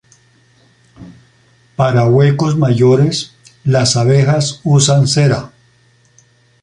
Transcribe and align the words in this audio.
Para 1.75 2.07
huecos 2.07 2.57
mayores, 2.57 3.35
las 3.63 3.95
abejas 3.95 4.59
usan 4.63 5.07
cera. 5.07 5.51